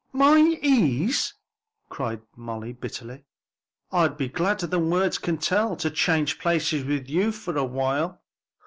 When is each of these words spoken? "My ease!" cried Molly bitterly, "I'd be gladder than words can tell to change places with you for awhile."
"My 0.13 0.39
ease!" 0.63 1.35
cried 1.89 2.23
Molly 2.35 2.73
bitterly, 2.73 3.23
"I'd 3.91 4.17
be 4.17 4.29
gladder 4.29 4.65
than 4.65 4.89
words 4.89 5.19
can 5.19 5.37
tell 5.37 5.75
to 5.75 5.91
change 5.91 6.39
places 6.39 6.83
with 6.83 7.07
you 7.07 7.31
for 7.31 7.55
awhile." 7.55 8.19